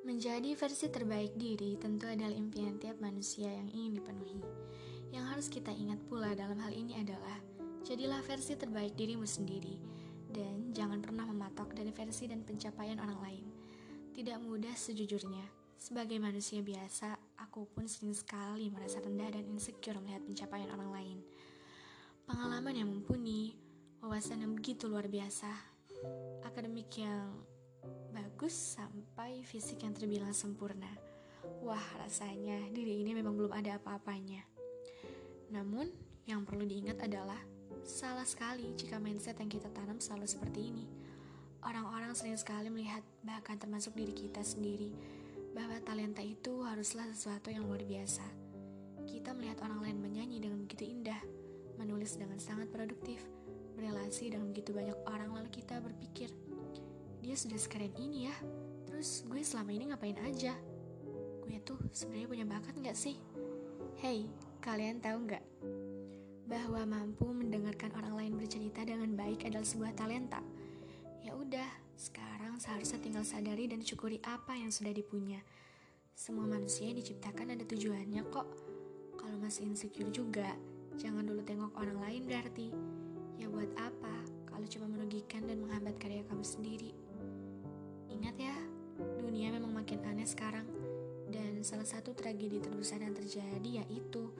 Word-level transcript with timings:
Menjadi 0.00 0.56
versi 0.56 0.88
terbaik 0.88 1.36
diri 1.36 1.76
tentu 1.76 2.08
adalah 2.08 2.32
impian 2.32 2.80
tiap 2.80 2.96
manusia 3.04 3.52
yang 3.52 3.68
ingin 3.68 4.00
dipenuhi. 4.00 4.40
Yang 5.12 5.24
harus 5.28 5.46
kita 5.52 5.68
ingat 5.76 6.00
pula 6.08 6.32
dalam 6.32 6.56
hal 6.56 6.72
ini 6.72 7.04
adalah 7.04 7.36
jadilah 7.84 8.24
versi 8.24 8.56
terbaik 8.56 8.96
dirimu 8.96 9.28
sendiri 9.28 9.76
dan 10.32 10.72
jangan 10.72 11.04
pernah 11.04 11.28
mematok 11.28 11.76
dari 11.76 11.92
versi 11.92 12.24
dan 12.32 12.40
pencapaian 12.40 12.96
orang 12.96 13.20
lain. 13.20 13.44
Tidak 14.16 14.40
mudah 14.40 14.72
sejujurnya. 14.72 15.44
Sebagai 15.76 16.16
manusia 16.16 16.64
biasa, 16.64 17.20
aku 17.36 17.68
pun 17.68 17.84
sering 17.84 18.16
sekali 18.16 18.72
merasa 18.72 19.04
rendah 19.04 19.36
dan 19.36 19.44
insecure 19.52 20.00
melihat 20.00 20.24
pencapaian 20.24 20.72
orang 20.72 20.90
lain. 20.96 21.18
Pengalaman 22.24 22.72
yang 22.72 22.88
mumpuni, 22.88 23.52
wawasan 24.00 24.48
yang 24.48 24.56
begitu 24.56 24.88
luar 24.88 25.12
biasa, 25.12 25.48
akademik 26.48 26.88
yang 26.96 27.32
bagus 28.40 28.72
sampai 28.80 29.44
fisik 29.44 29.84
yang 29.84 29.92
terbilang 29.92 30.32
sempurna. 30.32 30.88
Wah, 31.60 31.84
rasanya 32.00 32.72
diri 32.72 33.04
ini 33.04 33.12
memang 33.12 33.36
belum 33.36 33.52
ada 33.52 33.76
apa-apanya. 33.76 34.40
Namun, 35.52 35.84
yang 36.24 36.48
perlu 36.48 36.64
diingat 36.64 37.04
adalah 37.04 37.36
salah 37.84 38.24
sekali 38.24 38.72
jika 38.80 38.96
mindset 38.96 39.36
yang 39.44 39.52
kita 39.52 39.68
tanam 39.76 40.00
selalu 40.00 40.24
seperti 40.24 40.72
ini. 40.72 40.88
Orang-orang 41.68 42.16
sering 42.16 42.40
sekali 42.40 42.72
melihat, 42.72 43.04
bahkan 43.20 43.60
termasuk 43.60 43.92
diri 43.92 44.16
kita 44.16 44.40
sendiri, 44.40 44.88
bahwa 45.52 45.76
talenta 45.84 46.24
itu 46.24 46.64
haruslah 46.64 47.12
sesuatu 47.12 47.52
yang 47.52 47.68
luar 47.68 47.84
biasa. 47.84 48.24
Kita 49.04 49.36
melihat 49.36 49.60
orang 49.68 49.84
lain 49.84 50.00
menyanyi 50.00 50.40
dengan 50.40 50.64
begitu 50.64 50.88
indah, 50.88 51.20
menulis 51.76 52.16
dengan 52.16 52.40
sangat 52.40 52.72
produktif, 52.72 53.20
berelasi 53.76 54.32
dengan 54.32 54.48
begitu 54.48 54.72
banyak 54.72 54.96
orang, 55.04 55.28
lalu 55.28 55.52
kita 55.52 55.76
berpikir, 55.84 56.32
dia 57.30 57.38
sudah 57.38 57.62
sekeren 57.62 57.94
ini 57.94 58.26
ya. 58.26 58.34
Terus 58.90 59.22
gue 59.22 59.38
selama 59.38 59.70
ini 59.70 59.94
ngapain 59.94 60.18
aja? 60.26 60.50
Gue 61.46 61.62
tuh 61.62 61.78
sebenarnya 61.94 62.26
punya 62.26 62.42
bakat 62.42 62.74
nggak 62.74 62.98
sih? 62.98 63.22
Hey 64.02 64.26
kalian 64.58 64.98
tahu 64.98 65.30
nggak? 65.30 65.44
Bahwa 66.50 66.82
mampu 66.90 67.30
mendengarkan 67.30 67.94
orang 67.94 68.18
lain 68.18 68.32
bercerita 68.34 68.82
dengan 68.82 69.14
baik 69.14 69.46
adalah 69.46 69.62
sebuah 69.62 69.94
talenta. 69.94 70.42
Ya 71.22 71.38
udah 71.38 71.70
sekarang 71.94 72.58
seharusnya 72.58 72.98
tinggal 72.98 73.22
sadari 73.22 73.70
dan 73.70 73.78
syukuri 73.86 74.18
apa 74.26 74.58
yang 74.58 74.74
sudah 74.74 74.90
dipunya. 74.90 75.38
Semua 76.18 76.50
manusia 76.50 76.90
diciptakan 76.90 77.54
ada 77.54 77.62
tujuannya 77.62 78.26
kok. 78.26 78.48
Kalau 79.14 79.38
masih 79.38 79.70
insecure 79.70 80.10
juga 80.10 80.50
jangan 80.98 81.22
dulu 81.22 81.46
tengok 81.46 81.78
orang 81.78 82.02
lain 82.02 82.26
berarti. 82.26 82.74
Ya 83.38 83.46
buat 83.46 83.70
apa? 83.78 84.18
Kalau 84.50 84.66
cuma 84.66 84.90
merugikan 84.90 85.46
dan 85.46 85.62
menghambat 85.62 85.94
karya 86.02 86.26
kamu 86.26 86.42
sendiri 86.42 86.90
memang 89.50 89.82
makin 89.82 90.00
aneh 90.06 90.26
sekarang. 90.26 90.66
Dan 91.30 91.62
salah 91.62 91.86
satu 91.86 92.14
tragedi 92.14 92.58
terbesar 92.58 93.02
yang 93.02 93.14
terjadi 93.14 93.84
yaitu 93.84 94.30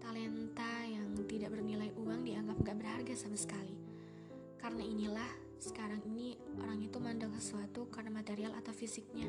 talenta 0.00 0.84
yang 0.86 1.16
tidak 1.24 1.52
bernilai 1.52 1.90
uang 1.96 2.22
dianggap 2.22 2.56
gak 2.60 2.76
berharga 2.78 3.14
sama 3.16 3.36
sekali. 3.36 3.76
Karena 4.60 4.84
inilah 4.84 5.30
sekarang 5.60 6.04
ini 6.04 6.36
orang 6.60 6.80
itu 6.84 7.00
mandang 7.00 7.32
sesuatu 7.36 7.88
karena 7.88 8.12
material 8.12 8.52
atau 8.56 8.72
fisiknya. 8.72 9.28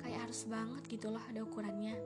Kayak 0.00 0.28
harus 0.28 0.48
banget 0.48 0.82
gitu 0.88 1.12
loh 1.12 1.20
ada 1.28 1.44
ukurannya. 1.44 1.96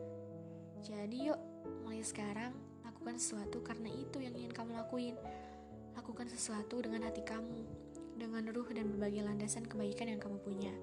Jadi 0.84 1.30
yuk, 1.30 1.40
mulai 1.86 2.02
sekarang 2.02 2.52
lakukan 2.84 3.16
sesuatu 3.16 3.62
karena 3.64 3.88
itu 3.88 4.20
yang 4.20 4.34
ingin 4.34 4.52
kamu 4.52 4.74
lakuin. 4.76 5.16
Lakukan 5.94 6.26
sesuatu 6.28 6.82
dengan 6.82 7.06
hati 7.06 7.22
kamu, 7.22 7.62
dengan 8.18 8.44
ruh 8.50 8.66
dan 8.74 8.90
berbagai 8.90 9.22
landasan 9.22 9.64
kebaikan 9.64 10.10
yang 10.10 10.20
kamu 10.20 10.38
punya. 10.42 10.74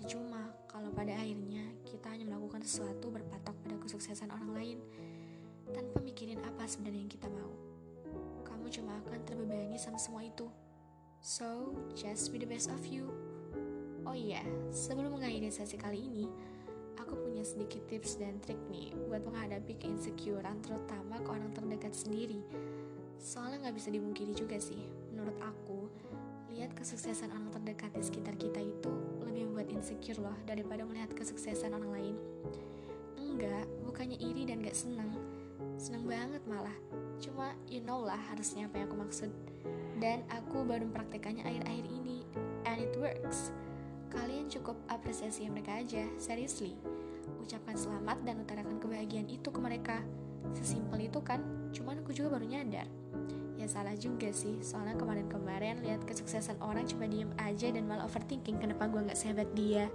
Percuma 0.00 0.50
kalau 0.70 0.90
pada 0.90 1.14
akhirnya 1.14 1.62
kita 1.86 2.10
hanya 2.10 2.26
melakukan 2.26 2.66
sesuatu 2.66 3.12
berpatok 3.12 3.54
pada 3.62 3.76
kesuksesan 3.78 4.30
orang 4.34 4.50
lain 4.54 4.78
tanpa 5.70 6.02
mikirin 6.02 6.42
apa 6.42 6.66
sebenarnya 6.66 7.06
yang 7.06 7.12
kita 7.12 7.28
mau. 7.30 7.52
Kamu 8.44 8.66
cuma 8.70 8.98
akan 9.06 9.20
terbebani 9.24 9.78
sama 9.78 9.96
semua 9.96 10.26
itu. 10.26 10.50
So, 11.24 11.72
just 11.96 12.34
be 12.34 12.38
the 12.42 12.44
best 12.44 12.68
of 12.68 12.84
you. 12.84 13.08
Oh 14.04 14.12
iya, 14.12 14.44
sebelum 14.68 15.16
mengakhiri 15.16 15.48
sesi 15.48 15.80
kali 15.80 16.04
ini, 16.04 16.28
aku 17.00 17.16
punya 17.16 17.40
sedikit 17.40 17.80
tips 17.88 18.20
dan 18.20 18.36
trik 18.44 18.60
nih 18.68 18.92
buat 19.08 19.24
menghadapi 19.24 19.80
keinsecurean 19.80 20.60
terutama 20.60 21.16
ke 21.24 21.28
orang 21.32 21.48
terdekat 21.56 21.96
sendiri. 21.96 22.44
Soalnya 23.16 23.64
nggak 23.64 23.76
bisa 23.80 23.88
dimungkiri 23.88 24.36
juga 24.36 24.60
sih, 24.60 24.84
menurut 25.16 25.40
aku, 25.40 25.83
lihat 26.64 26.80
kesuksesan 26.80 27.28
orang 27.28 27.52
terdekat 27.52 27.92
di 27.92 28.00
sekitar 28.00 28.40
kita 28.40 28.56
itu 28.56 28.88
lebih 29.20 29.52
membuat 29.52 29.68
insecure 29.68 30.16
loh 30.16 30.32
daripada 30.48 30.80
melihat 30.88 31.12
kesuksesan 31.12 31.76
orang 31.76 31.92
lain. 31.92 32.16
Enggak, 33.20 33.68
bukannya 33.84 34.16
iri 34.16 34.48
dan 34.48 34.64
gak 34.64 34.72
seneng. 34.72 35.12
Seneng 35.76 36.08
banget 36.08 36.40
malah. 36.48 36.72
Cuma 37.20 37.52
you 37.68 37.84
know 37.84 38.00
lah 38.00 38.16
harusnya 38.32 38.64
apa 38.64 38.80
yang 38.80 38.88
aku 38.88 38.96
maksud. 38.96 39.28
Dan 40.00 40.24
aku 40.32 40.64
baru 40.64 40.88
mempraktekannya 40.88 41.44
akhir-akhir 41.44 41.84
ini. 41.84 42.24
And 42.64 42.80
it 42.80 42.96
works. 42.96 43.52
Kalian 44.08 44.48
cukup 44.48 44.80
apresiasi 44.88 45.44
mereka 45.52 45.84
aja, 45.84 46.08
seriously. 46.16 46.80
Ucapkan 47.44 47.76
selamat 47.76 48.24
dan 48.24 48.40
utarakan 48.40 48.80
kebahagiaan 48.80 49.28
itu 49.28 49.52
ke 49.52 49.60
mereka. 49.60 50.00
Sesimpel 50.56 51.12
itu 51.12 51.20
kan, 51.20 51.44
cuman 51.76 52.00
aku 52.00 52.16
juga 52.16 52.40
baru 52.40 52.48
nyadar. 52.48 52.88
Ya 53.64 53.72
salah 53.72 53.96
juga 53.96 54.28
sih, 54.28 54.60
soalnya 54.60 54.92
kemarin-kemarin 55.00 55.80
lihat 55.80 56.04
kesuksesan 56.04 56.60
orang 56.60 56.84
cuma 56.84 57.08
diem 57.08 57.32
aja 57.40 57.72
dan 57.72 57.88
malah 57.88 58.04
overthinking 58.04 58.60
kenapa 58.60 58.84
gue 58.92 59.08
gak 59.08 59.16
sehebat 59.16 59.48
dia. 59.56 59.88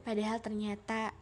Padahal 0.00 0.40
ternyata 0.40 1.12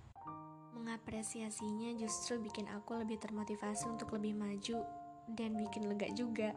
mengapresiasinya 0.79 1.99
justru 1.99 2.39
bikin 2.39 2.71
aku 2.71 3.03
lebih 3.03 3.19
termotivasi 3.19 3.91
untuk 3.91 4.15
lebih 4.15 4.39
maju 4.39 4.87
dan 5.35 5.59
bikin 5.59 5.91
lega 5.91 6.15
juga. 6.15 6.55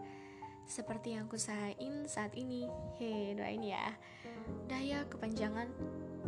Seperti 0.69 1.17
yang 1.17 1.25
aku 1.25 1.41
saat 1.41 1.73
ini. 2.37 2.69
Hei, 3.01 3.33
doain 3.33 3.65
ya. 3.65 3.97
Daya 4.69 5.01
kepanjangan, 5.09 5.65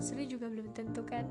seru 0.02 0.26
juga 0.26 0.50
belum 0.50 0.74
tentu 0.74 1.06
kan. 1.06 1.30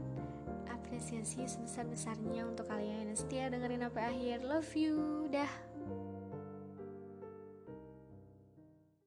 Apresiasi 0.70 1.42
sebesar-besarnya 1.42 2.46
untuk 2.46 2.70
kalian 2.70 3.10
yang 3.10 3.18
setia 3.18 3.50
dengerin 3.50 3.82
sampai 3.82 4.04
akhir. 4.14 4.46
Love 4.46 4.72
you. 4.78 5.26
Dah. 5.26 5.77